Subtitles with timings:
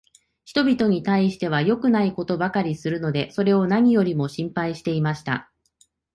[0.45, 5.51] 人びとに対しては良くないことばかりするので、それを何よりも心配していました。